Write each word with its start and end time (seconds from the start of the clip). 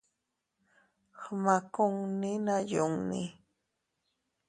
Gmakunni 1.21 2.31
naa 2.45 2.61
yunni. 2.71 3.21